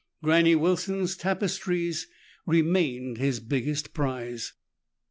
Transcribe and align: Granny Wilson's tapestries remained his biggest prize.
Granny 0.23 0.55
Wilson's 0.55 1.15
tapestries 1.15 2.07
remained 2.47 3.19
his 3.19 3.39
biggest 3.39 3.93
prize. 3.93 4.53